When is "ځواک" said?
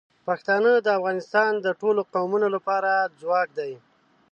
3.19-3.49